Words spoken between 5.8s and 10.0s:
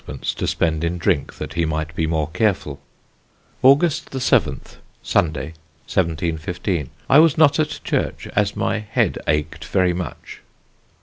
1715. I was not at church as my head ached very